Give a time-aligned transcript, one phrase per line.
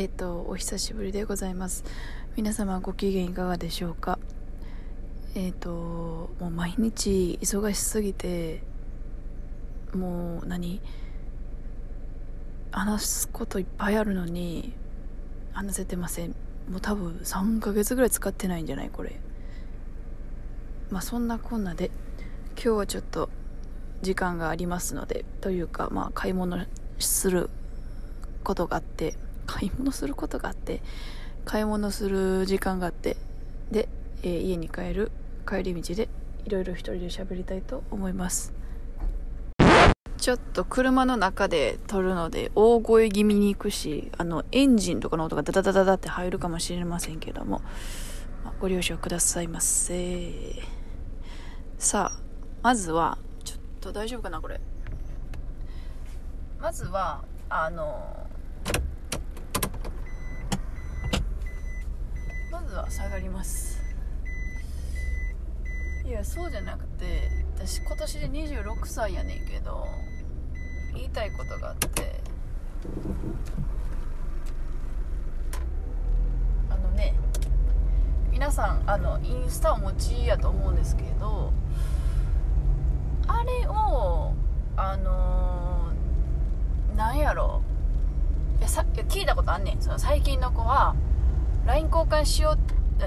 [0.00, 1.84] えっ、と、お久しぶりでございます。
[2.34, 4.18] 皆様ご機嫌いかがでしょうか？
[5.34, 8.62] えっ、と、もう毎日忙しすぎて、
[9.92, 10.80] もう何？
[12.70, 14.72] 話すこといっぱいあるのに、
[15.52, 16.30] 話せてません。
[16.70, 19.20] もう多分3ヶ月ぐらい使ってないんじゃないこれ。
[20.88, 21.90] まあそんなこんなで、
[22.54, 23.28] 今日はちょっと
[24.00, 26.64] 時間がありますので、というか、まあ買い物
[26.98, 27.50] する
[28.42, 29.14] ことがあって、
[29.50, 30.80] 買い物することがあって、
[31.44, 33.16] 買い物する時間があって、
[33.72, 33.88] で、
[34.22, 35.10] えー家に帰る
[35.48, 36.08] 帰り道で
[36.44, 38.52] いろいろ一人で喋りたいと思います。
[40.18, 47.62] ちょっと車の中で撮るので大声気味に行くし、あの、エンジンとかの音がダダダダダって入るかもしれませんけども、
[48.44, 50.62] まあご了承くださいませ。
[51.78, 52.20] さあ、
[52.62, 54.60] まずは、ちょっと大丈夫かなこれ。
[56.60, 58.28] まずは、あの、
[62.52, 63.80] まずは下がります。
[66.04, 69.86] いや、そうじゃなくて、私今年で26歳やねんけど、
[70.94, 72.20] 言いたいことがあって、
[76.68, 77.14] あのね、
[78.30, 81.54] 皆さん、あの、インスタお持ちやと思うんですけど、
[83.26, 84.34] あれを、
[84.76, 87.62] あのーなんやろ。
[88.58, 89.80] いやさいや聞いたことあんねん。
[89.80, 90.94] その最近の子は
[91.66, 92.54] LINE 交換しよう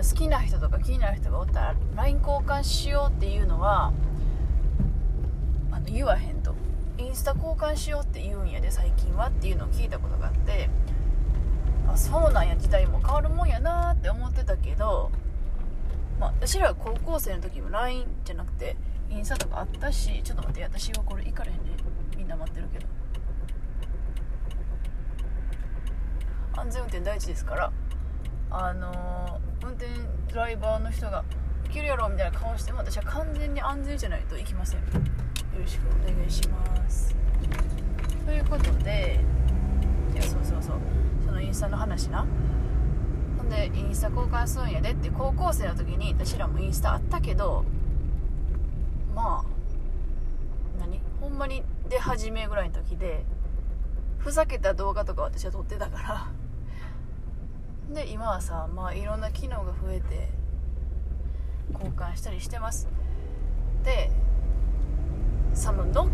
[0.02, 3.94] 好きな人とか気になる人がおったら LINE 交換しようっていうのは
[5.72, 6.56] あの言わへんと。
[6.98, 10.70] インスタ交換しようって言うんやで最近はっていうのを聞いたことがあって
[11.88, 15.10] あそうなんや時代も変わるもんやなって思ってたけど
[16.20, 18.78] まあ、私らが高校生の時も LINE じゃなくて
[19.10, 21.64] インスタとかあったしちょっと待って私はこれ行かれへんね
[22.16, 22.86] みんな待ってるけど。
[26.56, 27.72] 安全運転第一ですから
[28.52, 29.88] あのー運転
[30.32, 31.24] ドライバーの人が
[31.66, 34.80] 「いけるやろ」みたいな顔しても私は完全に安全じゃないといきません。
[34.82, 34.86] よ
[35.60, 37.16] ろしくお願いします。
[38.26, 39.20] ということで
[40.14, 40.78] いやそうそうそう。
[41.26, 42.26] そのインスタの話な。
[43.38, 47.64] ほんでインスタ交換するんやでって高校生の時に私らもインスタあったけど
[49.16, 51.02] まあ何？
[51.22, 53.24] ほんまに出始めぐらいの時で
[54.18, 56.28] ふざけた動画とか私は撮ってたから。
[57.92, 60.30] で今はさまあいろんな機能が増えて
[61.74, 62.88] 交換したりしてます。
[63.84, 64.10] で
[65.54, 66.08] その乗っ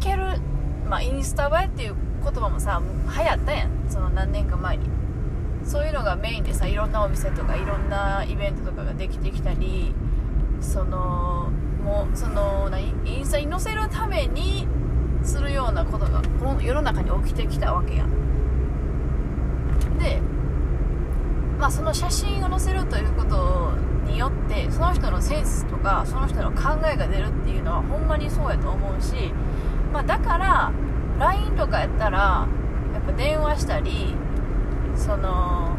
[0.00, 0.40] ける
[0.88, 3.70] まあインスタ映えっていう言葉もさ流行ったやん。
[3.88, 4.88] その何年か前に。
[5.64, 9.92] そういうのがメインでさいろんなお店とかいろんなイベントとかができてきたり
[10.60, 11.50] その
[11.82, 12.94] もうその何？
[13.04, 14.68] インスタに載せるために
[15.24, 18.10] するようなことがこの世の中に起きてきたわけやん
[19.98, 20.20] で
[21.66, 23.72] まあその写真を載せるということ
[24.08, 29.32] によってその人のセンスとかその人の考えが出るっていうのはほんまにそうやと思うし、
[29.92, 30.72] まあ、だから
[31.18, 32.46] LINE とかやったら
[32.94, 34.14] やっぱ電話したり
[34.94, 35.76] その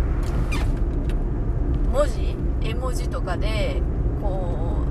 [1.93, 2.35] 文字
[2.67, 3.81] 絵文字とかで
[4.21, 4.83] こ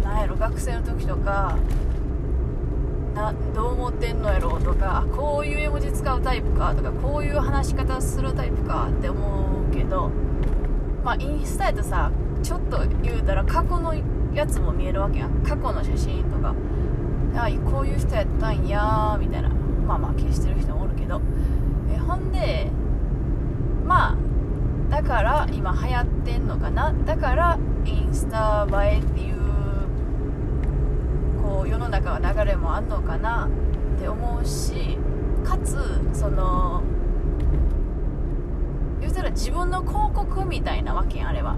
[0.00, 1.56] うなんやろ学生の時とか
[3.14, 5.59] などう思ってんのやろうとかこういう
[6.00, 10.10] 使うタイプかとかこういう話し方するタイプかって思うけど
[11.04, 12.10] まあインスタやとさ
[12.42, 13.94] ちょっと言うたら過去の
[14.34, 15.42] やつも見えるわけやん。
[15.42, 16.54] 過去の写真とか。
[17.34, 19.50] あこういう人やったんやーみたいな。
[19.50, 21.20] まあまあ消してる人もおるけど。
[21.92, 22.70] えほんで
[23.86, 24.16] まあ
[24.90, 26.92] だから今流行ってんのかな。
[27.04, 29.36] だからインスタ映えっていう
[31.42, 33.48] こう世の中の流れもあんのかな
[33.96, 34.98] って思うし
[35.44, 35.76] かつ
[36.12, 36.82] その
[39.00, 41.56] 言うたら自分の広告みたいなわけやあれは。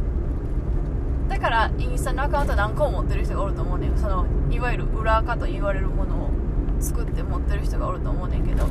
[1.29, 3.96] だからインスタのアカウント何個も持ってる人がおると思うねん。
[3.96, 6.31] そのいわゆる裏垢と言われるものを
[6.79, 8.67] 作って持ってる人がおると思うねんけど。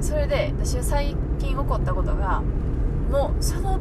[0.00, 2.42] それで私は最近起こったことが
[3.10, 3.80] もうその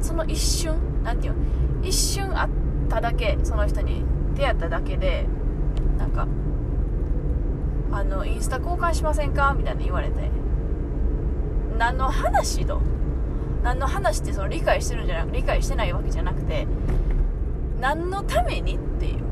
[0.00, 0.74] その一瞬
[1.04, 1.38] なんていうの
[1.82, 2.48] 一瞬あっ
[2.88, 4.04] ただけその人に
[4.34, 5.26] 出会っただけで
[5.98, 6.26] なんか
[7.92, 9.54] あのインスタ交換しませんか？
[9.56, 10.30] みたいな言われて。
[11.78, 12.80] 何の話と？
[13.62, 16.66] 何の話ってその理解してるんじゃなく理解してないわけじゃなくて
[17.80, 19.22] 何のためにっていう。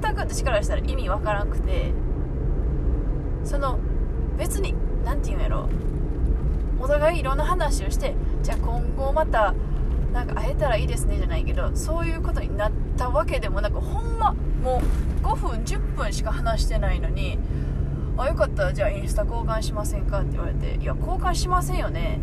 [0.00, 1.92] 全く私からしたら意味わからなくて。
[3.44, 3.78] その
[4.36, 5.68] 別に何て言うんやろ。
[6.80, 9.54] お互いいろんな話をしてじゃあ今後また
[10.12, 14.80] なんか会えたらいいですねじゃないけどそういうことになってたわけでもなくほんまも
[15.22, 17.38] う5分10分しか話してないのに
[18.18, 20.20] あよかったじゃあインスタ交換しませんか？
[20.20, 22.18] って言われていや交換しませんよね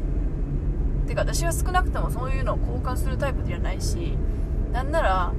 [1.07, 4.17] てか私は少なくともそういうのを交換するタイプじゃないし
[4.71, 5.33] なんなら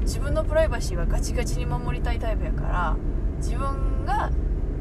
[0.00, 2.96] 自分のプライバシーはガチガチに守りたいタイプやから
[3.38, 4.30] 自分が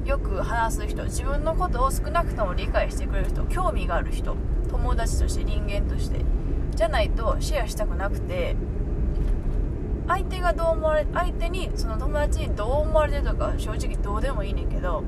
[0.03, 4.35] よく話す人自分のことを少なくとも理解してくれる人興味がある人
[4.69, 6.25] 友達として人間として
[6.75, 8.57] じゃないとシェアしたくなくて
[10.07, 15.03] 相手がどう思われ相手にその友達にどう思われてるとか正直どうでもいいねんけど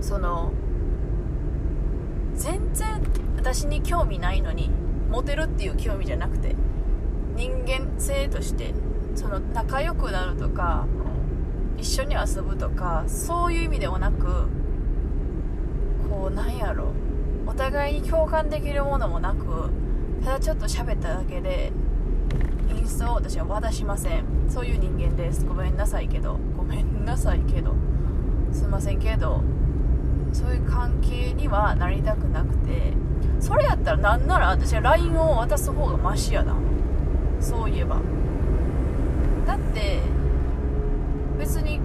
[0.00, 0.52] その
[2.34, 3.02] 全然
[3.36, 4.70] 私に興味ないのに
[5.10, 6.54] モテるっていう興味じゃなくて
[7.34, 8.74] 人間性として
[9.14, 10.86] その仲良くなるとか
[11.76, 14.46] 一緒に遊ぶとかそういう意味ではなく
[16.08, 16.92] こうなんやろ。
[17.50, 19.70] お互いに共感できるものもなく
[20.24, 21.72] ただちょっと喋っただけで
[23.00, 24.24] スを私は渡しません。
[24.48, 25.46] そういう人間です。
[25.46, 26.38] ごめんなさいけど。
[26.56, 27.74] ごめんなさいけど。
[28.52, 29.40] すいませんけど。
[30.34, 32.92] そういう関係にはなりたくなくて。
[33.38, 36.54] それやったらなんなら私は LINE を渡す方がマシやな。
[37.40, 37.96] そういえば。
[39.46, 40.00] だって
[41.38, 41.80] 別に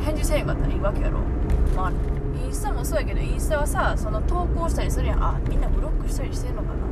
[0.00, 1.18] 返事せえへんかったらいいわけやろ。
[1.76, 1.92] まあ
[2.42, 5.22] インスタもそうやけどインスタはさその投稿したりするやん。
[5.22, 6.85] あみんなブロックしたりしてんのかな。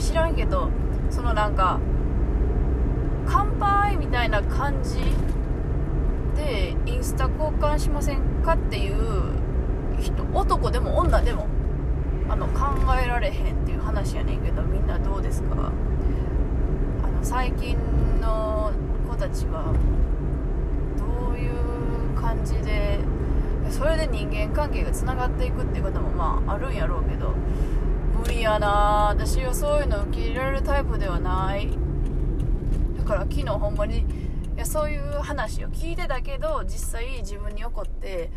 [0.00, 0.70] 知らんけど
[1.10, 1.78] そのなんか
[3.26, 4.98] 乾杯みたいな感じ
[6.36, 8.96] でインスタ交換しませんかっていう
[10.00, 11.46] 人男でも女でも
[12.28, 15.72] あの考えられへんっていう話やねんけどみんなどうですか？
[17.04, 17.76] あの最近
[18.20, 18.72] の
[19.08, 19.74] 子たちは
[20.96, 22.98] どういう感じで
[23.68, 27.34] それで人間関係がつながっていくっていうこともまああるんやろうけど
[28.30, 31.68] 無理やな私はそういうの受け入れられるタイプではない。
[32.96, 34.04] だから昨日ほんまにい
[34.56, 38.30] やそういう話を聞いてたけど実際自分に起こって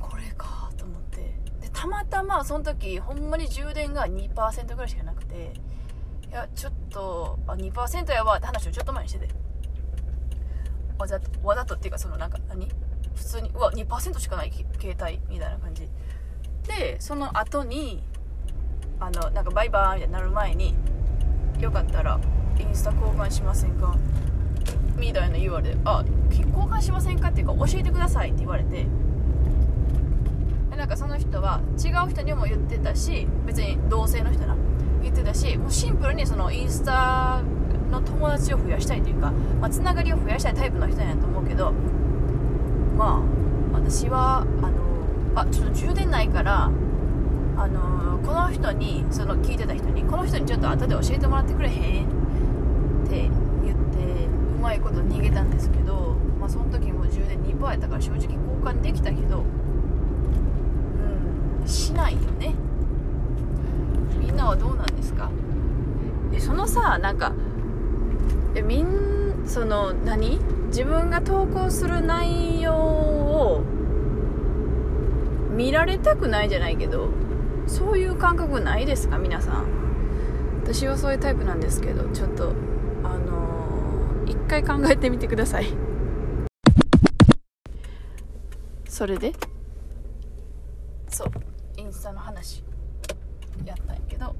[0.00, 1.38] これかと思って。
[1.60, 5.52] でたまたまその時ほんまに充電が2%ぐらいしかなくて
[6.30, 9.28] いやちょっとあ2%やわって話をちょっと前にしてて。
[10.98, 12.66] わざとわざとっていうかそのなんか何？
[13.14, 15.90] 普通にうわ2%しかない携帯みたいな感じ。
[16.66, 18.02] でその後に
[19.00, 20.74] あのなんかバイバーイみたいになる前に
[21.58, 22.20] よかったら
[22.58, 23.96] インスタ交換しませんか？
[24.96, 28.86] みたいな言われてあ交換しませんかっていうか教えてくださいって言われて。
[30.70, 34.56] でなんかその人は違う人にも言ってたし別に同性の人な
[35.02, 37.42] 言ってたしもうシンプルにそのインスタ
[37.90, 41.72] の友達を増やしたいというか、まあ、つながりを増やしたいタイプの人やと思うけど
[42.96, 43.22] ま
[43.74, 46.70] あ私はあのあちょっと充電ないから
[47.62, 52.08] あのこの人にその聞いてた人にこの人にちょっと後で教えてもらってくれへんっ
[53.06, 53.28] て
[53.62, 54.24] 言って
[54.56, 59.44] うまいこと逃げたんですけど、まあ、その時も充電2%やったから正直交換できたけど
[61.60, 62.54] うんしないよね。
[64.18, 65.28] みんなはどうなんですか？
[66.32, 67.32] でそのさなんか
[68.54, 70.40] えみんその何？
[70.68, 73.62] 自分が投稿する内容を
[75.54, 77.08] 見られたくないじゃないけど
[78.20, 79.66] 感覚ないですか皆さん。
[80.62, 82.52] 私はそういうタイプなんですけどちょっと
[83.02, 85.66] あのー、一回考えてみてください。
[88.86, 89.32] それで？
[91.08, 91.28] そう。
[91.78, 92.62] インスタの話。
[93.64, 94.34] やったんやけど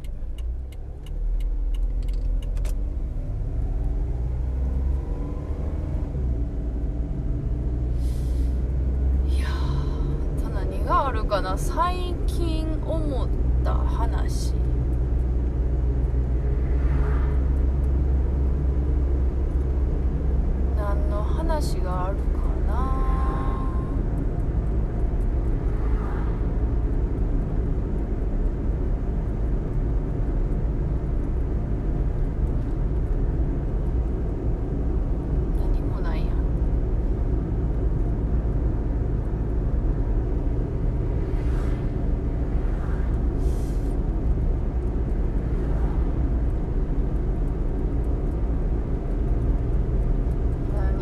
[9.28, 11.58] いやーただ何があるかな？
[11.58, 13.28] 最近思っ
[13.64, 14.54] た話。
[20.76, 22.22] 何の話があるか
[22.68, 22.74] な
[35.58, 36.36] 何もないやん
[50.74, 51.00] 何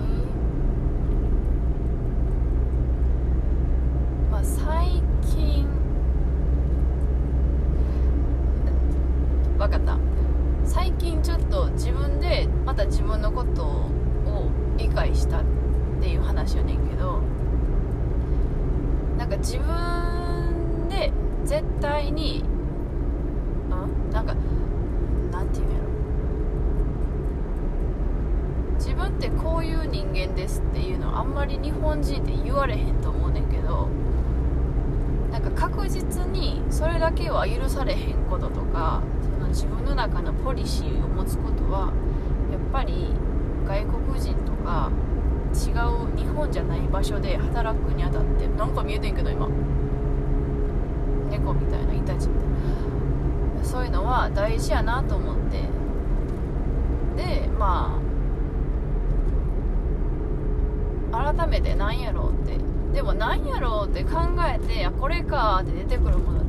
[4.30, 5.66] まあ最近
[9.58, 9.98] わかった
[10.64, 15.44] 最近ちょっと自分でまた自分のことを理解したっ
[16.00, 17.22] ていう話やねんけど
[19.16, 21.12] なんか自分で
[21.44, 22.42] 絶対に
[23.70, 24.34] うんなんか
[25.30, 25.88] なんていうんやろ。
[28.78, 33.88] 自分ってこういう人間ですっていうのあんまり日本人って言われへんと思うねんけど
[35.30, 39.02] なんか確実にそれだけは許されへんこととか
[39.48, 41.92] 自分の中のポリシーを持つことは
[42.50, 43.08] やっぱり
[43.66, 44.90] 外国人とか
[45.52, 49.48] 違う日本じゃない場所で働くにあたってなんか見えてんけど今。
[51.30, 52.48] 猫みたいなイタチみたい
[53.60, 53.64] な。
[53.64, 55.60] そういうのは大事やなと思って。
[57.16, 57.98] でま
[61.12, 62.58] あ改めてなんやろうって。
[62.92, 66.42] でもなんやろうって考えてあこれかって出てくるもの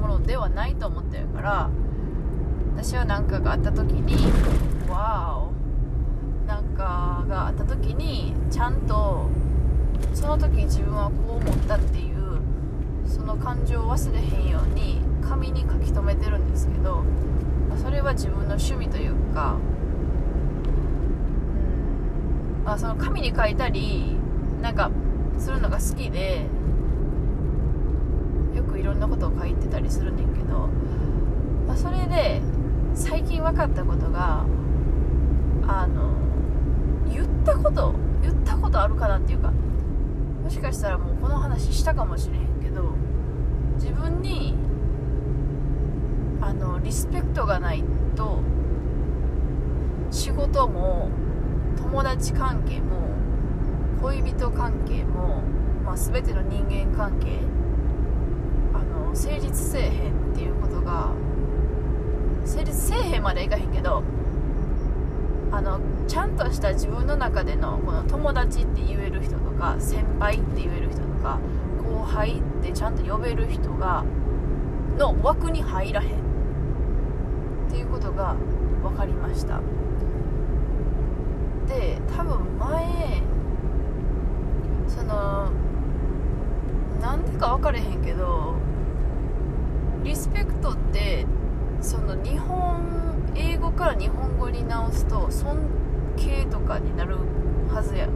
[0.00, 1.70] ものではないと思ってるから
[2.76, 4.30] 私は何かがあった時に
[4.88, 9.30] わーおなんかがあった時にちゃんと
[10.12, 12.38] その時自分はこう思ったっていう
[13.08, 17.02] その感情を忘れへんように紙に書き留めてるんですけど
[17.82, 19.56] それは自分の趣味というか
[22.58, 22.64] うん。
[22.64, 24.16] まあその紙に書いたり
[24.60, 24.90] なんか
[25.38, 26.46] するのが好きで
[28.54, 30.68] よくいろんなことを書いてたりするねんけど、
[31.66, 32.40] まあ、それで
[32.96, 34.46] 最近分かったことが
[35.68, 36.14] あの
[37.12, 39.52] 言ったこと言ったことあるかなっていうか
[40.42, 42.94] もしかしたらもうこの話したかもしれへんけど
[43.74, 44.54] 自分に
[46.40, 47.84] あのリスペクトがない
[48.16, 48.40] と
[50.10, 51.10] 仕事も
[51.76, 53.10] 友達関係も
[54.00, 55.42] 恋人関係も、
[55.84, 57.40] まあ、全ての人間関係
[58.72, 61.12] あの成立せえへんっていうことが
[62.46, 64.02] 成立せえへんまでいかへんけど
[65.52, 71.38] あのちゃんとした自分の中でのこの友達って言える人とか先輩って言える人とか
[71.82, 74.04] 後輩ってちゃんと呼べる人が
[74.98, 76.08] の枠に入らへん。
[76.08, 78.36] っていうことが
[78.82, 79.60] 分かりました。
[81.68, 83.22] で多分前
[84.88, 85.50] その
[87.00, 88.54] なんでか分かれへんけど
[90.04, 91.26] リスペクトって
[91.86, 92.82] その日本
[93.36, 95.56] 英語から日本語に直すと尊
[96.16, 97.16] 敬とかになる
[97.72, 98.08] はずや。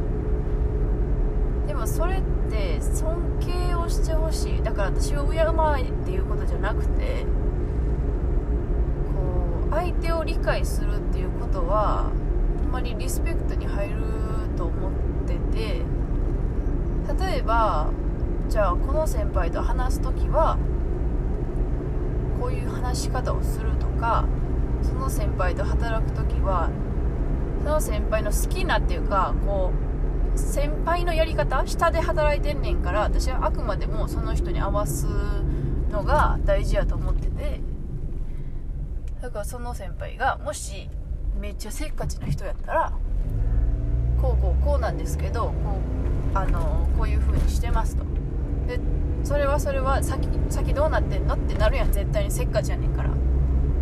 [1.68, 4.62] でもそれって尊敬をしてほしい。
[4.64, 7.24] だから私を敬えっていうことじゃなくて
[9.14, 12.10] こう相手を理解するっていうことは
[12.64, 13.94] あんまりリスペクトに入る
[14.56, 14.92] と思っ
[15.28, 15.82] てて。
[17.20, 17.88] 例えば
[18.48, 20.58] じゃあこの先輩と話す時は
[22.40, 24.25] こういう話し方をするとか
[24.82, 26.70] その先輩と働く時は
[27.62, 29.73] その先輩の好きなっていうかこ
[30.35, 35.06] う先輩のやり方下で働いてんねんから私はあくまでもその人に合わす
[35.90, 37.61] のが大事やと思ってて
[39.20, 40.88] だからその先輩がもし
[41.38, 42.92] めっちゃせっかちな人やったら
[44.20, 45.52] こうこうこうなんですけどこ
[46.35, 48.04] うあのこういう風にしてますと。
[48.66, 48.78] で
[49.24, 53.10] それはそれは先先どうなってんのってなるやん絶対にせっかちやねんから。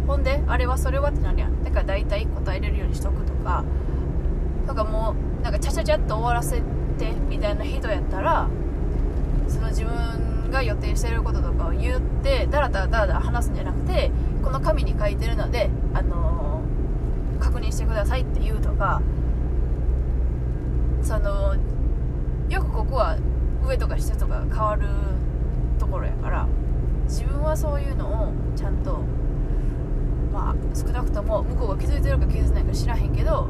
[0.07, 1.63] ほんであれはそれはってなるやん。
[1.65, 3.65] だから大体答えれるようにしとくとか。
[4.69, 6.61] とかもうなんかちゃちゃちゃっと終わらせ
[6.99, 8.49] てみたいな人やったら
[9.49, 14.11] その自分が予定してることとかを言ってだらだらだらだら話すんじゃなくて
[14.43, 19.01] この紙に書いてるので、あのー、確認してくださいって言うとか
[21.03, 21.57] その
[22.51, 23.17] よくここは
[23.67, 24.87] 上とか下とか変わる
[25.89, 26.47] ころやから
[27.05, 29.01] 自分はそういうのをちゃんと
[30.33, 33.49] まあ少なくとも向こうが気づいてるか気づいてないか知らへんけど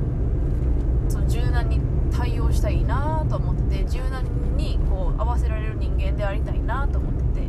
[1.08, 1.80] その柔軟に
[2.10, 4.24] 対応したいなと思ってて柔軟
[4.56, 7.48] にこう合わせられる人間でありたいなと思ってて。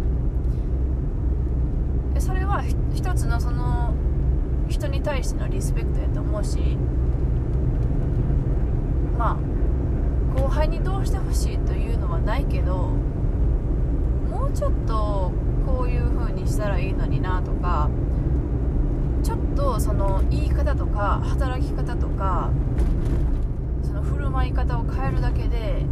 [2.13, 3.93] でそれは一つのその
[4.67, 6.59] 人に対してのリスペクトやと思うし
[9.17, 12.91] まあ後輩にどうしてほしいというのはないけど
[14.53, 15.31] うちょっと
[15.65, 17.89] こういう風にしたらいいのになとか
[19.23, 22.51] ちょっとその言い方とか働き方とか
[23.83, 25.85] その振る舞い方を変えるだけで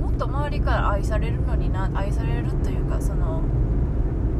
[0.00, 3.42] もっと周りから愛されるのにな愛されるというかその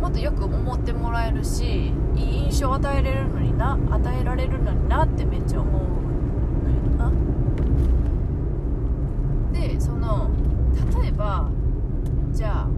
[0.00, 5.82] もっとよく思ってもらえるしいい印象を与えられるのにな与えられるのになってめっちゃ思う
[6.98, 7.12] のよな
[9.52, 10.30] でその
[11.00, 11.48] 例えば
[12.32, 12.68] じゃあ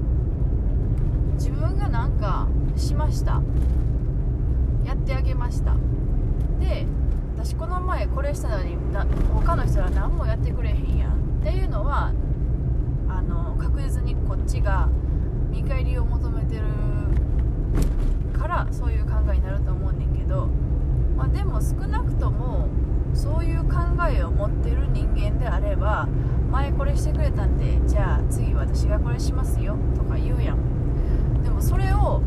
[1.35, 2.49] 自分が何か
[2.95, 3.43] しました。
[4.85, 5.75] やってあげました。
[6.61, 6.87] で
[7.37, 8.77] 私この前これしたのに
[9.35, 11.41] 他の人は何もやってくれへんやん。
[11.41, 12.13] っていうのは
[13.09, 14.89] あの確実にこっちが
[15.51, 16.63] 見返りを求めてる
[18.39, 20.47] からそういう考えになると思うねんけど、
[21.17, 22.69] まあ、でも少なくとも
[23.13, 26.09] そういう考えを持ってる人間であれば
[26.53, 31.43] 前これしてくれたんでじゃあ次私がこれしますよとか言うやん。
[31.43, 32.23] でもそれを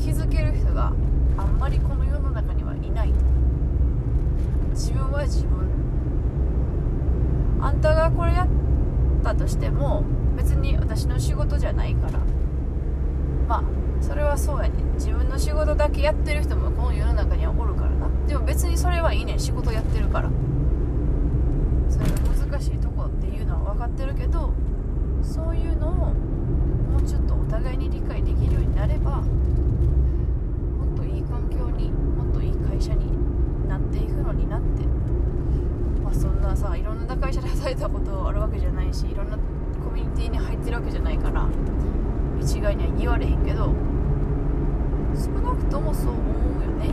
[0.00, 0.92] 気づける人が
[1.36, 3.12] あんまりこの世の中にはいない。
[4.70, 5.68] 自分は自分。
[7.60, 8.48] あんたがこれやっ
[9.22, 10.02] たとしても
[10.36, 12.18] 別に私の仕事じゃないから。
[13.46, 13.64] まあ
[14.00, 14.82] それはそうやね。
[14.94, 18.08] 自分の仕事だけやってる人もこの世の中にはおるからな。
[18.26, 19.38] でも別にそれはいいね。
[19.38, 20.30] 仕事やってるから。
[21.90, 22.12] それが
[22.48, 24.54] 難しいとこっていうのは分かってるけど
[25.22, 29.24] そういうのをもうちょっとお互いに理解できるようになればも
[30.94, 33.12] っといい環境にもっといい会社に
[33.68, 34.86] なっていくのになって。
[36.02, 39.36] まあそんなさいろんな会社で働いたことあるわけじゃないしいろんな
[39.84, 41.46] コミュニティに入ってるわけじゃないから
[42.40, 43.74] 一概には言われへんけど
[45.14, 46.22] 少なくともそう思う
[46.64, 46.88] よね。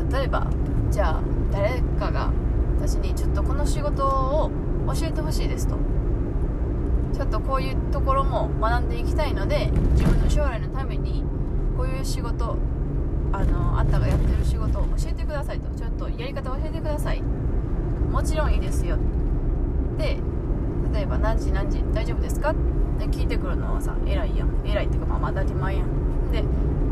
[0.00, 0.08] うん。
[0.10, 0.46] 例えば
[0.90, 2.30] じゃあ誰かが
[2.78, 4.50] 私にちょっとこの仕事を
[4.88, 6.01] 教えてほしいですと。
[7.12, 11.22] ちょっとこういうところも学んでいきたいので自分の将来のために
[11.76, 12.56] こういう仕事
[13.32, 15.68] あのあんたがやってる仕事を教えてくださいと。
[15.78, 17.22] ちょっとやり方を教えてください。
[17.22, 18.98] もちろんいいですよ。
[19.98, 20.18] で
[20.92, 22.50] 例えば何時何時大丈夫ですか？
[22.50, 22.54] っ
[22.98, 24.50] て聞いてくるのはさ偉いやん。
[24.64, 26.30] 偉いっていうかまあまあ当たり前やん。
[26.30, 26.44] で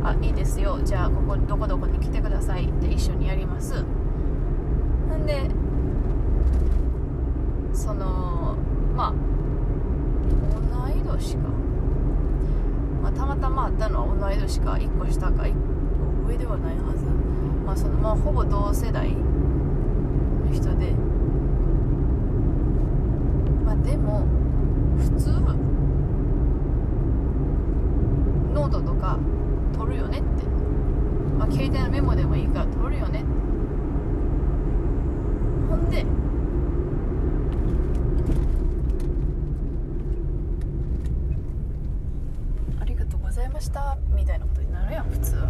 [0.02, 0.80] あいいですよ。
[0.82, 2.66] じゃあここどこどこに来てください。
[2.66, 3.82] って一緒にやります。
[3.82, 5.50] んで
[7.74, 8.56] その
[8.96, 9.14] まあ
[10.70, 11.48] 同い年か、
[13.02, 14.72] まあ、たまたまあったのは同い年か。
[14.72, 15.42] 1個下か。
[15.42, 15.52] 1
[16.24, 17.04] 個上ではないはず。
[17.66, 20.92] まあそのまあほぼ同世代の人で。
[23.64, 24.26] まあでも
[24.98, 25.30] 普通
[28.52, 29.18] ノートとか
[29.76, 30.44] 取るよねって、
[31.38, 33.24] まあ、携帯のメモでもいいから取るよね。
[35.70, 36.04] ほんで
[42.80, 45.48] ありがとうございましたみたいなことになるやん普通は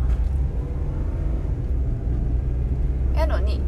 [3.16, 3.60] やのに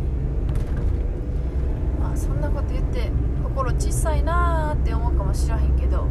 [1.99, 3.11] まあそんなこと言って
[3.43, 6.07] 心小さいなーって思うかもしらへんけど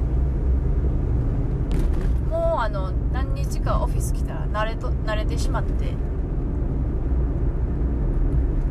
[2.30, 5.94] もうあの何日かオフィス来たら慣れと慣れてしまって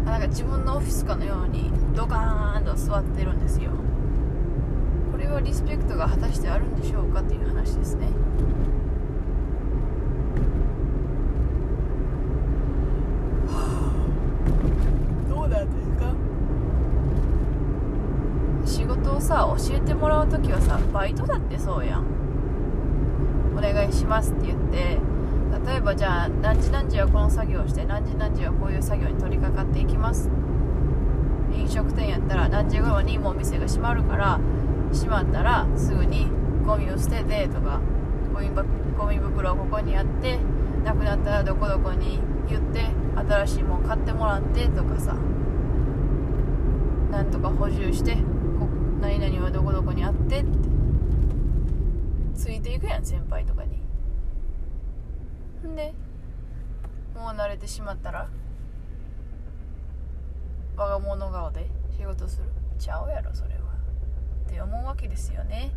[0.07, 3.71] あなんか自分のオフィスかのようにドカーンと座ってるんですよ
[5.13, 8.09] これはリスペクトが果たしてあるんでしょうかっていう話ですね。
[15.29, 16.15] どうなんですか？
[18.65, 22.07] 仕事をさ教えてもらう時はさバイトだってそうやん。
[23.57, 24.99] お願いしますって言って
[25.69, 30.31] 例えばじゃあ何時何時はこの作業をして何時何時はこういう作業に取り掛かっていきます。
[31.53, 34.41] 飲食店やったら何時頃にもう店が閉まるから
[34.93, 36.29] 閉まったらすぐに
[36.71, 37.81] ゴミを捨ててとか
[38.33, 38.49] ゴミ
[38.97, 40.39] ゴミ袋をここにやって
[40.85, 42.85] なくなったらどこどこに言って
[43.29, 45.17] 新しいもん買ってもらってとかさ
[47.11, 48.69] なんとか補充してこ
[49.01, 50.71] 何々はどこどこにあってって。
[52.37, 53.81] ついていくやん先輩とかに。
[55.69, 55.93] んで
[57.17, 58.29] もう慣れてしまったら
[60.77, 62.45] 我が物顔で仕事する。
[62.79, 63.61] ちゃうやろそれは。
[64.47, 65.73] って思うわけですよね。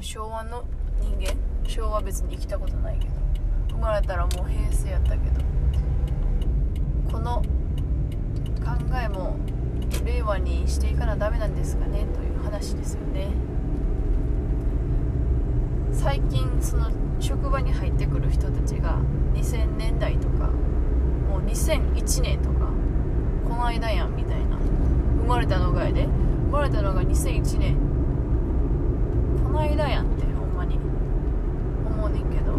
[0.00, 0.64] 昭和の
[1.00, 1.34] 人間？
[1.66, 3.14] 昭和別に生きたことないけど。
[3.70, 5.40] 生まれたらもう平成やったけど。
[7.10, 7.46] この考
[9.02, 9.36] えも
[10.04, 12.06] 令和にしていかなダメなんですかね？
[12.14, 13.28] という話ですよね。
[15.92, 18.98] 最近その職場に入ってくる人たちが
[19.34, 20.48] 2000年代とか
[21.28, 22.68] もう2001年とか
[23.48, 24.58] この間やんみたいな。
[24.58, 26.10] 生まれたのがやで生
[26.50, 27.93] まれたのが2001年。
[29.54, 30.78] の間やんってほんまに。
[31.86, 32.52] 思うねんけど。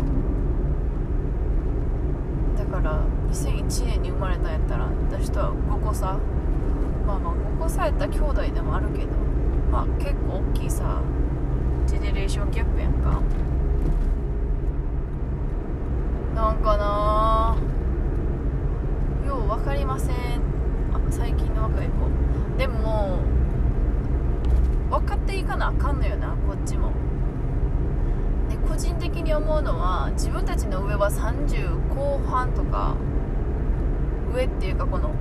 [2.57, 6.17] だから2001年に生まれたんやったら私とは5個差。
[7.05, 9.07] まあまあ5個差やったら兄弟でもあるけど。
[9.71, 11.01] まあ結構大きいさ
[11.85, 13.21] ジェネレーションギャップやんか。
[16.33, 17.57] なんかな
[19.27, 20.15] よう分かりません。
[20.93, 21.93] あ最近の若い子。
[22.57, 23.19] でも
[24.99, 26.91] 分かっていかなあかんのよなこっちも。
[28.49, 32.95] で個人的に思うのは自分たちの上は30後半とか
[34.33, 35.11] 上っていうかこの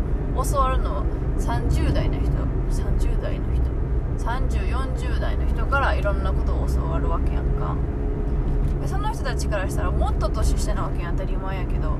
[0.45, 1.05] 教わるのは
[1.39, 2.31] 30代の人。
[2.71, 3.65] 30代の人。
[4.19, 7.75] 3040代の人からいろんなことを教わるわけやんか。
[8.81, 11.97] でその人たちからしたらもっと年下なわけやん当たり前やけど。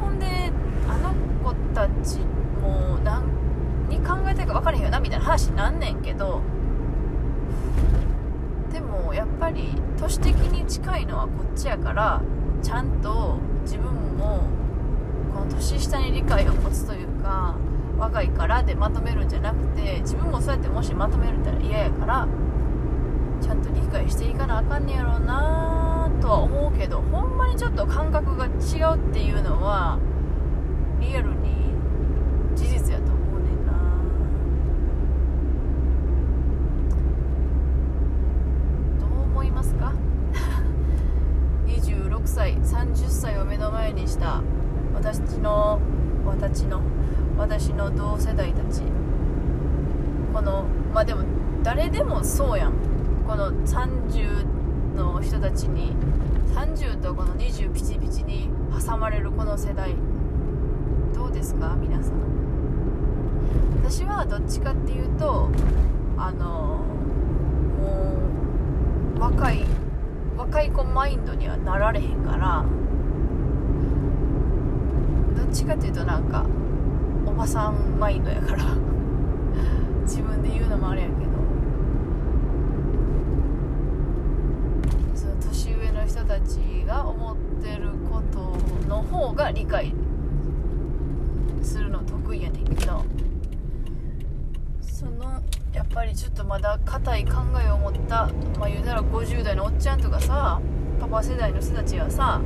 [0.00, 0.50] ほんで
[0.88, 1.12] あの
[1.44, 2.20] 子たち
[2.62, 3.24] も何
[3.90, 6.40] に考えてるか分からへんよなみたいな話になんねんけど
[8.72, 12.22] でもやっぱり都市的に近いのはこっちやから
[12.62, 14.48] ちゃんと自分も
[15.34, 17.56] この年下に理解を持つというか
[17.98, 22.28] 若いからでまとめるんじゃなくて自分もそうやってもしまとめるったら嫌やから
[23.42, 28.48] ちゃんと理解していかなあかんねやろうなとは思うけどほんまにちょっと感覚が違
[28.94, 29.98] うっていうのは
[31.00, 31.74] リアルに
[32.54, 33.72] 事実やと思うねんな
[39.00, 39.92] どう思いますか
[41.66, 44.42] 26歳30歳を目の前にした
[44.94, 45.80] 私の
[46.26, 46.82] 私の
[47.38, 48.82] 私の同世代たち
[50.34, 51.24] このまあでも
[51.62, 52.72] 誰でもそうやん。
[53.26, 54.44] この30
[54.96, 55.94] の人たちに
[56.54, 58.48] 30とこの20ピチピチに
[58.84, 59.94] 挟まれるこの世代。
[61.14, 61.76] どうですか？
[61.80, 62.14] 皆さん。
[63.82, 65.48] 私はどっちかっていうと
[66.16, 66.84] あの
[67.80, 68.16] も
[69.16, 69.64] う若い
[70.36, 72.64] 若い子マインドにはなられへんから
[75.36, 76.46] どっちかっていうとなんか
[77.26, 78.64] おばさんマインドやから。
[80.06, 81.20] 自分で言うのもあれやけど
[85.14, 88.56] その年上の人たちが思ってること
[88.88, 89.92] の方が理解
[91.60, 93.04] するの得意やねんけど
[94.80, 98.28] そのやっぱりちょっとまだ硬い考えを持った
[98.60, 100.60] まあ言うたら50代のおっちゃんとかさ
[101.00, 102.40] パパ世代の人たちはさ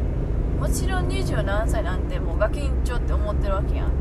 [0.59, 3.92] もちろん20何歳なんてもうガキンチョって思ってるわけやん。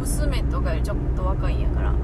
[0.00, 1.94] 娘とかよりちょっと若いんやから。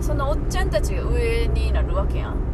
[0.00, 2.49] そのおっちゃんたちが上になるわけやん。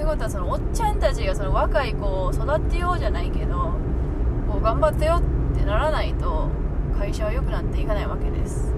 [0.00, 3.74] ってことはそのおっちゃんたちがその若い子を育てようじゃないけど
[4.48, 6.48] こう頑張ってよってならないと
[6.98, 8.72] 会社は良くなっていかないわけです。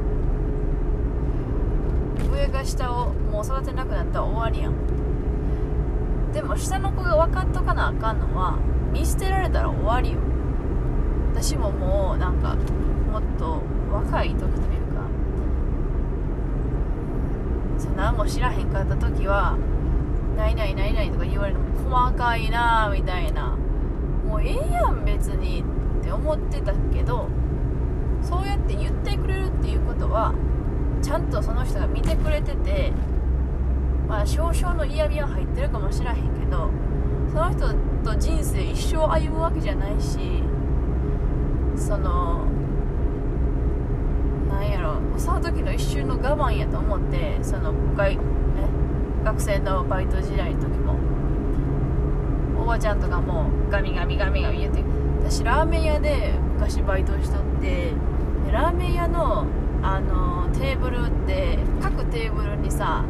[2.33, 6.33] 上が下をもう育てなくなったら終わりやん。
[6.33, 8.59] でも下の子が分かっとかなあかんのは
[8.93, 10.19] 見捨てられたら終わりよ。
[11.33, 12.57] 私ももうなんか
[13.13, 15.07] もっと若い時というか
[17.79, 19.57] そ何も知らへんかった時は
[20.37, 23.57] 「ないないないない」とか言われるのも細かいなみたいな。
[24.33, 25.63] もうええやん別に
[26.01, 27.29] って思ってたけど
[28.23, 30.33] そうやって言ってくれるっていうことは
[31.03, 32.93] ちゃんとその人が見てくれてて
[34.09, 36.71] まあ少々の嫌味は入ってるかもしらへんけど
[37.31, 40.43] その人と人生一生歩むわけじゃないし
[41.77, 42.47] その
[44.51, 48.23] なんやろその時の一瞬の我慢やと思ってその外、ね、
[49.25, 50.97] 学生のバイト時代の時も
[52.61, 54.83] おばちゃんとかもガミガミガミガミ言って
[55.21, 57.93] 私ラーメン屋で昔バイトしとって
[58.51, 59.47] ラーメン屋の
[59.83, 63.05] あのテーブルって各テーブルにさ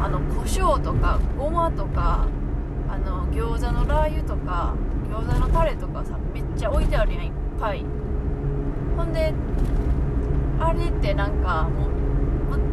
[0.00, 2.26] あの胡椒とかごまとか
[2.88, 4.74] あの餃子のラー油とか
[5.10, 7.84] 餃子のタレとかさめっちゃ置いてあるやんいっぱい。
[8.96, 9.32] ほんで
[10.60, 11.90] あれってなんかもう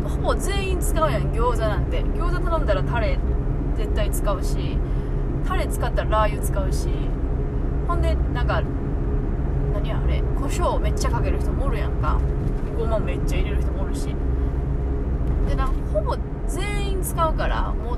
[0.08, 2.04] ほぼ全員使うやん餃子なんて。
[2.04, 3.18] 餃子頼んだらタレ
[3.76, 4.78] 絶対使うし
[5.48, 6.90] タレ使ったらラー油使うし。
[7.88, 8.62] ほんでなんか
[9.74, 12.20] 何あれ胡椒めっちゃかける人もおるやんか。
[12.78, 14.16] ごまめっちゃ入れる人もおるし。
[15.48, 17.98] でなほぼ全員使うからもう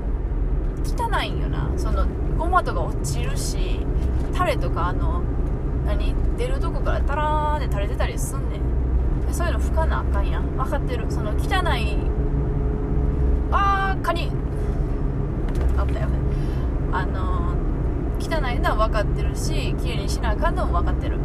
[0.84, 1.70] 汚いんよな。
[1.76, 3.80] そのごまとか落ちるし
[4.34, 5.22] タレとかあの
[5.86, 8.67] 何出るとこからタラーンって垂れてたりすんねん。
[9.32, 10.56] そういうの拭かなあかんやん。
[10.56, 11.06] 分かってる。
[11.08, 11.96] その汚い
[13.50, 14.30] あーカニ。
[15.76, 16.18] あったよね。
[16.92, 17.54] あの
[18.18, 21.18] 汚いのは分かってるし綺麗にしなあかんのも分かってる。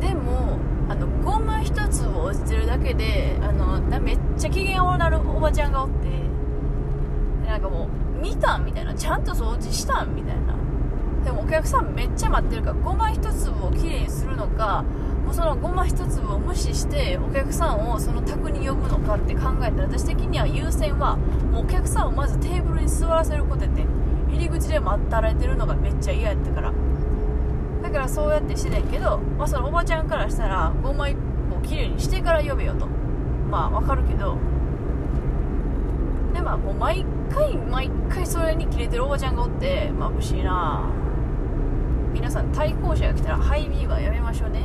[0.00, 6.08] でもあのゴマ一粒落ちてるだけであのめっちゃ機嫌悪なるおばちゃんがおって
[7.44, 8.94] でなんかもう見たんみたいな。
[8.94, 10.53] ちゃんと掃除したんみたいな。
[11.24, 14.84] でもお客さんめっちゃ待ってるからごま一粒をきれいにするのか
[15.24, 23.84] もうそのごま一粒を無視してお客さんをその宅に呼ぶのかって考えたら私的には優先はもうお客さんをまずテーブルに座らせることやって
[24.30, 26.72] 入り口で待たれてるのがめっちゃ嫌やったから。
[27.82, 31.16] だからそうやってしてたんやけど、まあ、そのおばちゃんからしたらごま一
[31.50, 32.86] 個きれいにしてから呼べよと。
[33.50, 34.36] まあわかるけど。
[36.34, 41.03] でまあもう毎回毎回それにキレてるおばちゃんがおって眩しいな
[42.14, 44.62] 皆さん対向車が来たらハイビーはやめましょうね。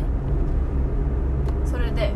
[1.66, 2.14] それで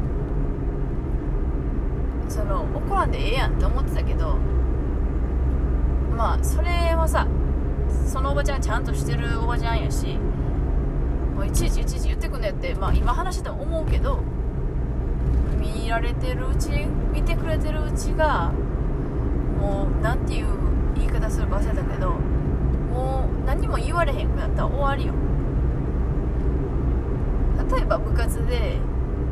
[2.29, 4.37] その怒らんでええやんって思ってたけど
[6.15, 7.27] まあそれはさ
[8.07, 10.17] そのおばちゃんちゃんとしてるおばちゃんやし
[11.35, 14.23] もういちいちいちいち言ってくんだよってまあ今話しても思うけど
[15.59, 16.69] 見られてるうち
[17.13, 18.51] 見てくれてるうちが
[19.59, 20.47] もう何ていう
[20.95, 25.13] 言い方するか忘れたけどもう何も言われへんくなったら終わりよ。
[27.75, 28.77] 例えば部活で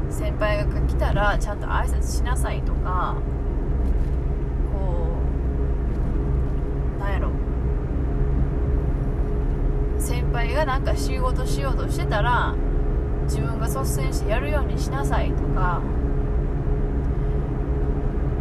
[0.09, 3.15] 先輩が来たらちゃんと挨拶しなさいとか
[4.73, 5.17] こ
[6.97, 7.29] うなんやろ。
[9.99, 12.55] 先輩がなんか仕事しようとしてたら
[13.25, 15.81] 自分が率先してやるようにしなさいとか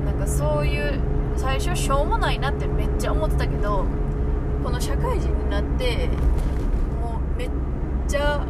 [0.07, 0.99] なんかそういう
[1.37, 3.85] 最初しょうもないなってめっちゃ思ってたけど
[4.65, 6.09] この社会人になって
[7.01, 7.51] もうめっ
[8.09, 8.45] ちゃ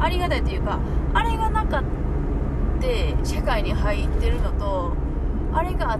[0.00, 0.78] ありがたいというか
[1.12, 1.84] あれがなかっ
[2.80, 4.92] て社会に入ってるのと
[5.52, 5.98] あれがあっ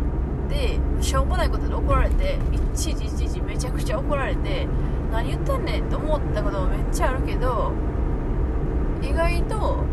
[0.49, 4.67] てしょうもないことで怒られていちいちいちいちめちゃくちゃ怒られて
[5.13, 7.73] 何言ってんねんって思ったこともめっちゃあるけど
[9.01, 9.85] 意外と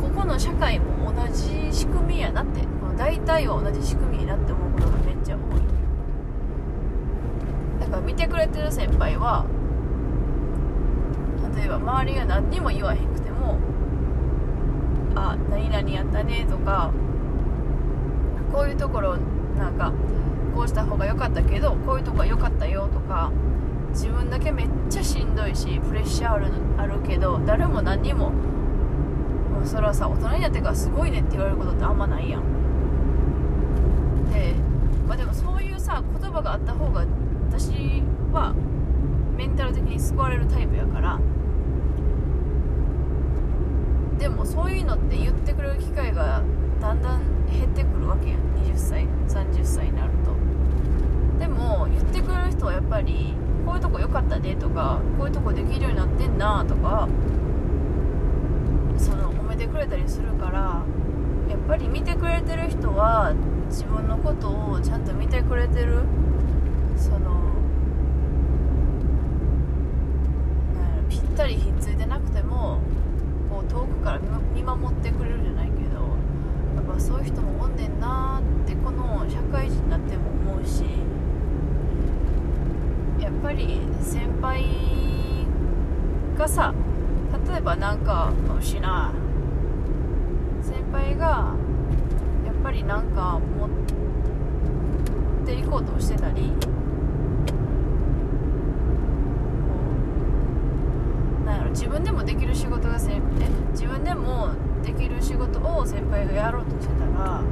[0.00, 5.62] ここの社会も同じ仕組みやなってこの大体は同じ仕組みやなって思うことがめっちゃ多い。
[7.80, 9.46] だから見てくれてる先輩は
[11.56, 13.21] 例えば周りが何にも言わへんくて
[15.14, 16.90] 「あ何々やったね」とか
[18.52, 19.16] こういうところ
[19.58, 19.92] なんか
[20.54, 23.30] こうした方が良かったけどこういうとこは良かったよとか
[23.92, 26.46] 自分だけめっちゃしんどいしプレッシャーある
[26.78, 32.42] あるけど誰も何にももうそれはさ大人になってからすごいねって言われることってあんまないやん。
[34.32, 34.54] で,、
[35.06, 37.04] まあ、でもそういうさ言葉があった方が
[37.50, 38.54] 私は
[39.36, 41.18] メンタル的に救われるタイプやから
[44.22, 46.44] でもそういうのって言ってくれる機会が
[46.80, 48.38] だんだん減ってくるわけやん。
[48.54, 50.30] 20歳30歳になると。
[51.40, 53.34] でも言ってくれる人はやっぱり
[53.66, 57.08] こういうとこ良かったねとかこういうとこできるようになってんなとか
[58.96, 60.84] その褒めてくれたりするから
[61.50, 63.34] やっぱり見てくれてる人は
[63.70, 66.02] 自分のことをちゃんと見てくれてる
[66.96, 67.24] そのな
[70.86, 72.78] んやろぴったりひっついてなくても
[73.50, 74.20] こう遠くから
[74.54, 76.00] 見守ってくれるじゃないけど
[76.76, 80.84] やっぱそういう人もおんねんなってこの社会人になっても思うし
[83.20, 84.64] やっぱり先輩
[86.36, 86.74] がさ
[87.48, 89.12] 例えばなんかしな。
[90.62, 91.54] 先輩が
[92.46, 93.70] やっぱりなんか持っ
[95.44, 96.68] ていこうとしてたりこ
[101.42, 103.20] うなんやろ自分でもできる仕事がせえ
[103.72, 104.50] 自分でも
[104.82, 107.42] できる仕事を先輩がやろうとしてたら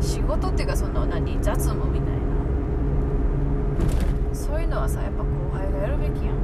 [0.00, 2.22] 仕事っていうかその何雑務みたいな。
[4.34, 6.36] そういうのはさやっぱ後輩がやるべきやん。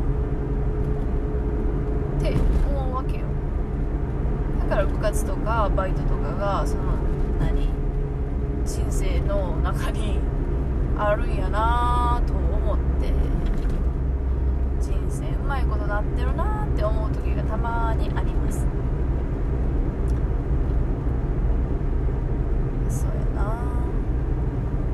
[2.18, 2.34] って
[2.70, 3.24] 思うわけよ。
[4.60, 6.82] だから部活とかバイトとかがその
[7.40, 7.68] 何
[8.64, 10.20] 人生の中に
[10.96, 13.12] あるんやなと思って。
[14.88, 18.66] 人生うまいことなってるなって思う時がたまにあります。
[22.88, 23.62] そうやな。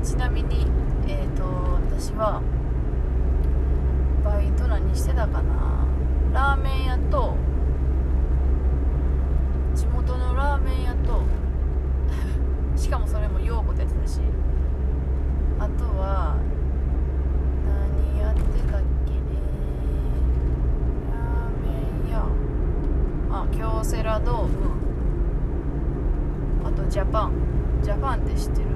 [0.03, 0.67] ちなみに
[1.07, 1.43] えっ、ー、と
[1.97, 2.41] 私は
[4.23, 5.85] バイト何してたかな。
[6.33, 7.35] ラーメン屋と
[9.73, 11.21] 地元のラーメン屋と
[12.75, 14.19] しかもそれも陽子ってやつだし。
[15.57, 16.35] あとは
[17.65, 19.19] 何やってたっけね
[21.09, 22.25] ラーメン屋
[23.45, 24.49] あ京セラドーム。
[26.65, 27.33] あとジャパン。
[27.83, 28.67] ジャパンって知ってる？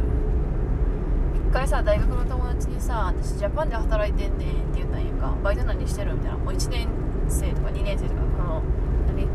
[1.49, 5.36] 一回さ大学の友達にさ私ジャパンで働いてんねんって言ったんやんか。
[5.43, 6.38] バイト何してるみたいな。
[6.38, 6.88] もう1年
[7.27, 8.62] 生とか2年生とかこの
[9.08, 9.27] 何？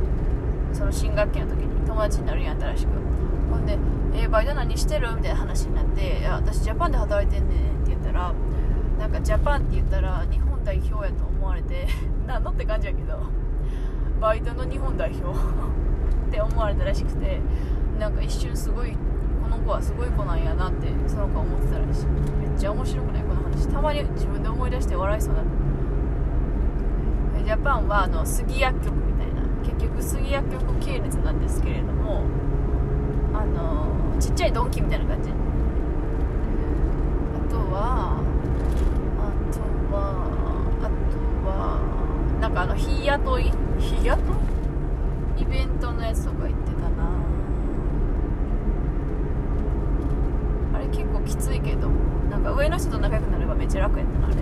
[0.73, 2.91] その新学期の時に友達になるやったらしく。
[3.51, 3.79] ほんで
[4.15, 8.33] 「えー、バイト何してる?」みたいな話になって「いや私ジャパンで働いてんねん」って言ったら
[8.99, 11.87] なんかジャパンって言ったら日本代表やと思われて
[12.27, 13.19] 何のって感じやけど。
[14.25, 17.41] バイトの日本代表 って思われたらしくて
[18.01, 18.93] なんか一瞬すごい
[19.43, 22.07] この子はすごい子なんやなってその子は思ってたらしい。
[22.41, 23.23] めっちゃ面白くない？
[23.25, 23.69] この話。
[23.69, 25.43] たまに自分で思い出して笑いそうな
[27.45, 29.43] ジャパンはあの杉薬局みたいな。
[29.63, 32.23] 結局杉薬局系列なんですけれども
[33.35, 35.29] あのちっちゃいドンキみたいな感じ。
[35.31, 35.35] あ
[37.51, 38.17] とは
[39.21, 39.61] あと
[39.95, 40.03] は
[40.83, 41.79] あとは
[42.41, 44.19] なんかあの日雇い日雇
[45.39, 47.09] いイベントのやつとか行ってたな。
[50.75, 51.89] あれ結構きついけど。
[52.31, 54.37] なんか上の人と仲良くなればめっちゃ楽やったなあれ。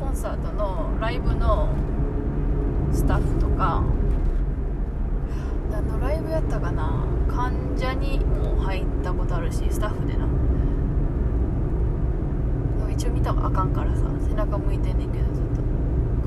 [0.00, 1.68] コンサートのライブの
[2.92, 3.82] スタッフとか。
[5.70, 7.04] 何のライブやったかな。
[7.28, 10.26] 患者にも入ったことあるしスタッフでな。
[12.92, 15.62] 一応見たらあかんからさ背中向いてんねんけどずっと。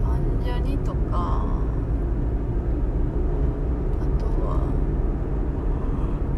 [0.01, 1.13] 患者にとかあ
[4.17, 4.59] とは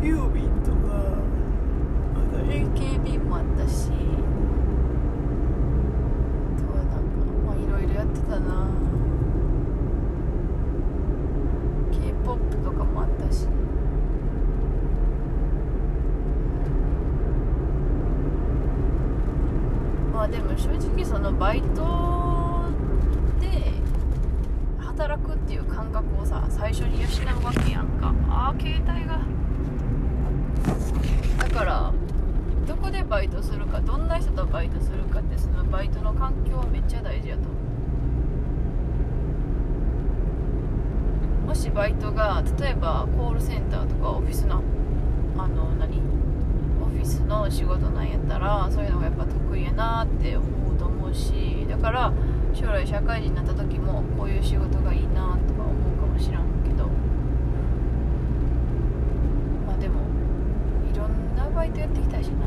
[0.04, 0.76] ユービンとか
[2.16, 3.92] あと AKB もあったしあ
[6.60, 7.06] とはなんか
[7.48, 8.68] まあいろいろやってたな
[11.94, 13.48] k p o p とかもあったし
[20.14, 22.66] まあでも正直そのバイト
[23.40, 23.74] で
[24.78, 27.08] 働くっていう感覚をさ最初に養
[27.42, 28.14] うわけやんか。
[28.30, 29.20] ああ携帯が。
[31.40, 31.92] だから
[32.68, 37.42] どこでバイトするかどんな人とバイトするかってそのバイトの環境はめっちゃ大事やと。
[37.42, 37.50] 思
[41.44, 44.62] うもしバイトが例えばコールセンターとかオフィスの
[45.38, 46.00] あの何？
[46.84, 50.55] オフィスの仕事なんやったらそういうのがやっぱ得意やなって思う。
[51.16, 52.14] しだから
[52.54, 56.86] 将来社会人になった時もこういう仕事がいいなとか思うかもしらんけど。
[59.66, 60.02] まあでも
[60.94, 62.46] いろんなバイトやってきたしな。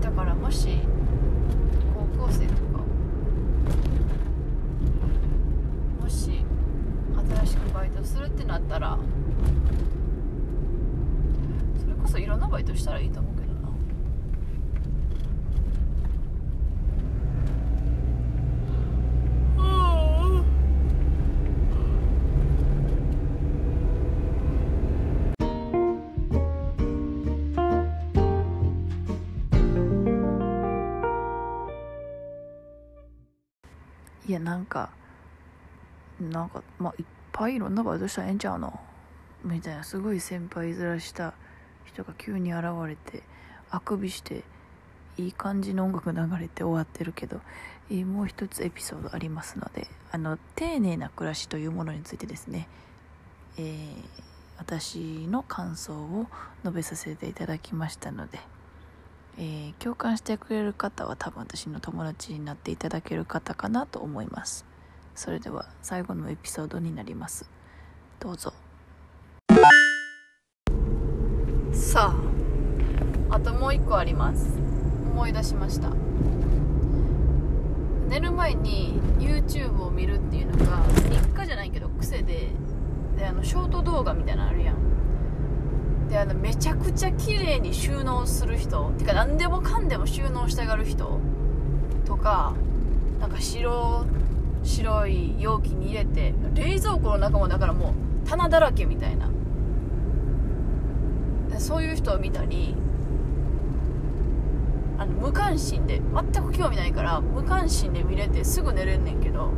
[0.00, 0.78] だからもし
[1.94, 2.82] 高校生とか
[6.00, 6.44] もし
[7.44, 8.98] 新しくバイトするってなったら
[11.80, 13.35] それこそいろんなバイトしたらいいと思う。
[34.36, 34.90] やなんか
[36.20, 38.80] なんかまあいっぱいいろんなバイトしたらええんちゃうの？
[39.44, 41.34] みたいなすごい先輩面した
[41.84, 43.22] 人が急に現れて
[43.70, 44.44] あくびして
[45.18, 47.40] いい感じの音楽流れて終わってるけど、
[47.90, 52.68] えーもう一つエピソードありますのであの丁寧な暮らしというものについてですね、
[53.58, 53.94] えー
[54.58, 56.26] 私の感想を
[56.64, 58.38] 述べさせていただきましたので、
[59.38, 64.64] えー共感してくれる方は多分私の友達になっていただける方かなと思います。
[65.14, 67.48] それでは最後のエピソードになります。
[68.18, 68.52] どうぞ。
[71.72, 72.14] さ
[73.30, 74.58] ああともう一個あります。
[75.12, 75.90] 思い出しました。
[78.08, 82.48] 寝る前に YouTube を見るっていうのが日課じゃないけど癖で
[83.16, 84.76] であのショート動画みたいなのあるやん。
[86.08, 91.20] であのめちゃくちゃ綺麗に収納する人てか何でもかんでも収納したがる人
[92.04, 92.54] とか
[93.20, 94.06] なんか白
[94.62, 99.30] 白い容器に入れて冷蔵庫の中もだからもう棚だらけみたいな。
[101.58, 102.74] そういう人を見たり
[104.98, 109.50] あの無関心で全く興味ないから無関心で見れてすぐ寝れんねんけど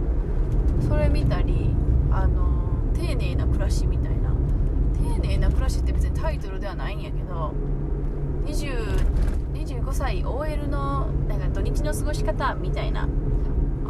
[0.89, 1.71] それ見たり
[2.11, 3.98] あの丁寧な暮らしみたいな
[5.21, 7.53] 丁寧な暮らしって別にタイトルではないんやけど
[8.47, 13.09] 20 25歳 OL のなんか土日の過ごし方みたいな。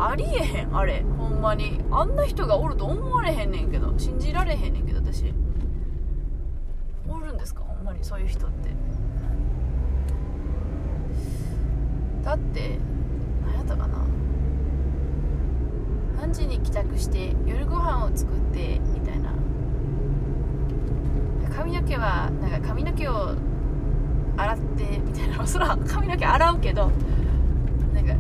[0.01, 1.05] ありえへんあれ。
[1.19, 1.81] ほんまに。
[1.91, 3.93] あんな人がおると思われへんねんけど。
[3.99, 5.35] 信じられへんねんけど私。
[7.09, 7.62] おるんですか？
[7.62, 8.03] ほんまに。
[8.03, 8.71] そういう人って。
[12.25, 12.79] だって
[13.45, 13.99] 何やったかな。
[16.17, 19.28] 何時に帰宅して夜ご飯を作ってみたいな。
[21.59, 23.35] 髪の毛はなんか髪の毛を
[24.37, 26.92] 洗ってみたいなそら髪の毛洗うけど
[27.92, 28.14] なんか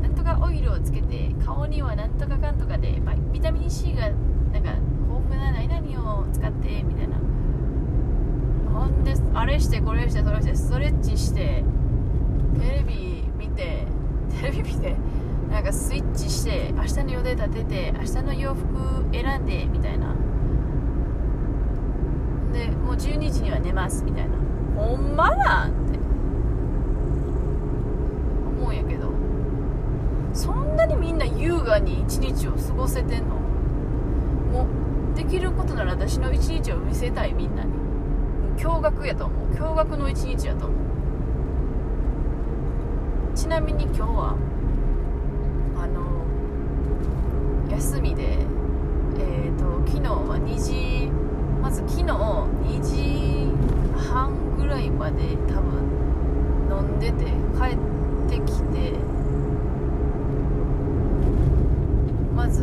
[0.00, 7.16] なんとかオイルをつけて顔にはなんとかかんとかでバイビタミン C がなんか豊富な何々を使ってみたいな。
[8.72, 11.64] ほんであれしてこれしてそれしてストレッチして
[12.60, 13.86] テレビ見て
[14.40, 14.96] テレビ見て
[15.50, 20.11] なんかスイッチして明日の予定立てて明日の洋服選んでみたいな。
[22.52, 24.36] でもう12時には寝ますみたいな。
[24.76, 25.98] ほんまなんって。
[28.60, 29.10] 思うんやけど。
[30.34, 33.36] そんなにみんな優雅に一日を過ごせてんの？
[34.52, 34.66] も
[35.12, 37.72] うできることなら私の一日を見せたいみんなに。
[38.56, 39.48] 驚愕やと思う。
[39.54, 40.78] 驚愕の一日やと思う。
[43.34, 44.36] ちなみに今日は
[45.78, 46.24] あの
[47.70, 48.38] 休みで
[49.18, 51.10] えっ、と昨日は2時
[51.62, 53.52] まず昨日2時
[53.96, 55.82] 半ぐらいかで多分
[56.68, 57.24] 飲んでて
[57.56, 57.78] 帰っ
[58.28, 58.92] てきて
[62.34, 62.62] まず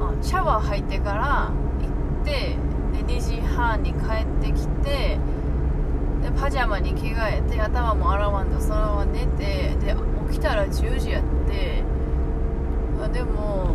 [0.00, 1.88] あシャワー入ってから行
[2.22, 2.56] って
[2.92, 5.18] で2時半に帰ってきて
[6.22, 9.94] でパジャマに着替えて頭も洗わんとそのまま寝てで
[10.30, 11.82] 起きたら10時やって
[13.02, 13.74] あでも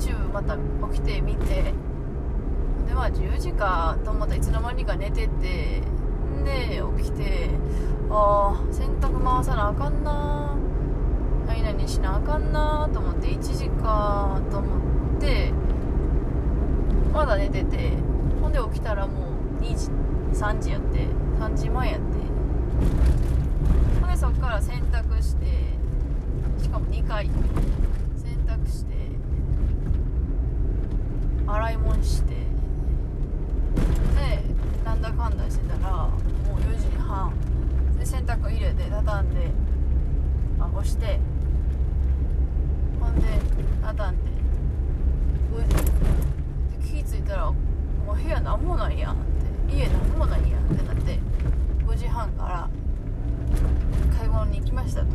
[0.00, 0.56] YouTube また
[0.94, 1.74] 起きて見て
[2.86, 5.82] でまあ10時かと思ったらいつの間にか寝てて
[6.44, 7.50] で起きて
[8.10, 10.56] ああ洗濯回さなあかんな
[11.46, 15.52] 何々しなあかんなと思って1時かと思って
[17.12, 17.92] まだ寝てて
[18.40, 19.90] ほんで起きたらもう2時
[20.40, 21.06] 3時やって
[21.38, 22.06] 3時前やって
[24.00, 25.46] ほんでそっから洗濯して
[26.62, 27.34] しかも2回洗
[28.46, 28.94] 濯して
[31.52, 32.30] 洗い物して。
[32.30, 32.44] で
[34.84, 36.10] なんだかんだしてたらも
[36.56, 37.32] う4時半。
[37.98, 39.50] で洗濯入れて畳んで
[40.58, 41.18] あ干して。
[43.00, 43.22] ほんで
[43.82, 44.30] 畳んで。
[45.52, 47.56] 5時で気付いたらも
[48.12, 49.16] う部屋なんもないやんっ
[49.68, 49.76] て。
[49.76, 51.18] 家なんもないやんってなって
[51.86, 52.68] 5時半から
[54.16, 55.06] 買い物に行きましたと。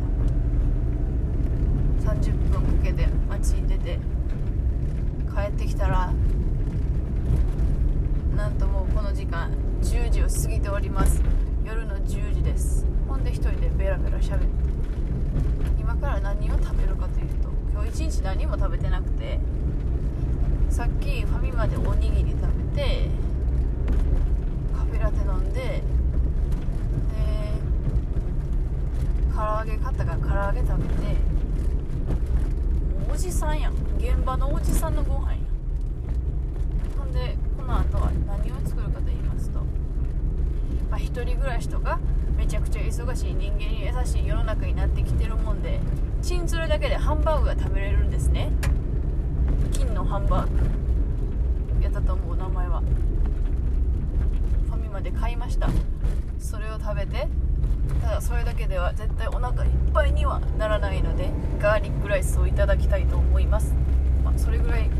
[2.04, 3.98] 30分かけて街に出て
[5.34, 6.12] 帰ってきたら
[8.36, 9.50] なんともうこの時間
[9.82, 11.22] 10時を過ぎております。
[11.64, 12.84] 夜の10時です。
[13.08, 14.46] ほんで1人でベラベラ喋って。
[15.80, 19.38] 今から何を食べるかというと今日一日何も食べてなくて
[20.68, 22.42] さっきファミマでおにぎり食
[22.74, 23.08] べて
[24.76, 25.82] カフェラテ飲んでで
[29.34, 31.16] 唐揚げ買ったから唐揚げ食べて
[33.10, 33.74] おじさんやん。
[33.98, 35.35] 現場のおじさんのご飯
[37.84, 39.60] でこの後は何を作るかと言いますと、
[40.90, 41.98] まあ、一人暮らしとか
[42.36, 45.80] めちゃくちゃ忙しい人間に優しい世の中になってきてるもんで
[46.22, 48.50] チンするだけでハンバーグが食べれるんですね。
[49.72, 52.80] 金のハンバーグやったと思う名前は。
[54.66, 55.68] ファミマで買いました。
[56.38, 57.28] それを食べて
[58.02, 63.74] ただそれだけでは絶対お腹いっぱいにはならないのでガーリックライスをいただきたいと思います、
[64.24, 64.90] まあ、それぐらい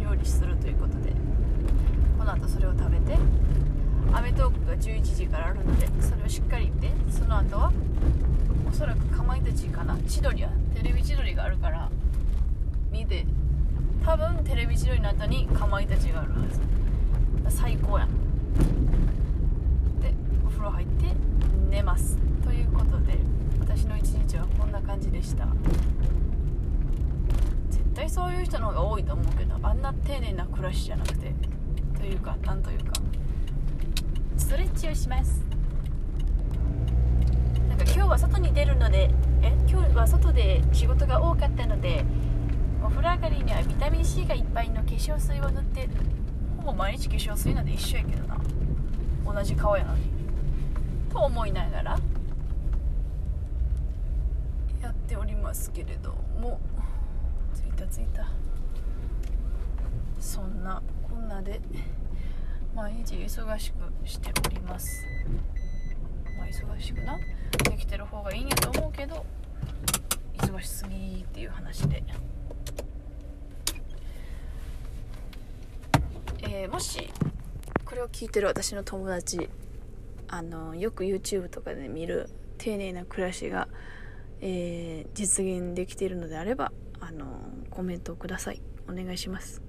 [0.00, 1.19] 料理するということで。
[2.20, 3.18] この後それを食べて
[4.12, 7.72] アメトークが11時からあるのでそれをしっかり見てその後は
[8.68, 9.96] おそらくかまいたちかな。
[10.06, 11.88] 千鳥やテレビ千鳥があるから
[12.90, 13.24] 見て
[14.04, 16.40] 多分テレビ千鳥の後にかまいたちがあるは
[17.48, 17.56] ず。
[17.56, 18.10] 最高やん。
[20.02, 20.12] で
[20.44, 21.06] お風呂入って
[21.70, 22.18] 寝ます。
[22.44, 23.16] ということで
[23.60, 25.46] 私の一日はこんな感じでした。
[27.70, 31.32] 絶対そういう人の方が多いと思うけどあんな丁寧な暮らしじゃなくて
[32.00, 32.92] というかなんというか。
[34.36, 35.42] ストレッチをします。
[37.68, 39.10] なんか今日は外に出るので
[39.42, 42.04] え今日は外で仕事が多かったので
[42.82, 45.88] お風呂上がりにはビタミン C がいっぱいの化粧水を塗って
[46.56, 48.40] ほぼ毎日化粧水なんで一緒やけどな。
[49.24, 50.10] 同じ顔やのに。
[51.10, 51.98] と思いながら
[54.80, 56.58] やっておりますけれども。
[57.54, 58.26] 着いた着いた。
[60.18, 61.60] そんなこんなで。
[62.74, 65.04] 毎日忙しくしております。
[66.38, 67.18] まあ忙しくな。
[67.70, 69.26] できてる方がいいんやと思うけど
[70.38, 72.02] 忙しすぎっていう話で、
[76.42, 77.10] えーもし
[77.84, 79.50] これを聞いてる私の友達
[80.28, 83.66] あのよく YouTube とかで見る丁寧な暮らしが、
[84.40, 87.26] えー実現できているのであればあの
[87.70, 88.62] コメントをください。
[88.88, 89.60] お願いします。